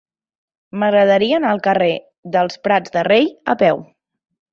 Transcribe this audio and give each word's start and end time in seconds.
M'agradaria 0.83 1.35
anar 1.39 1.51
al 1.55 1.61
carrer 1.67 1.89
dels 2.37 2.57
Prats 2.69 2.95
de 2.97 3.05
Rei 3.09 3.29
a 3.55 3.57
peu. 3.61 3.85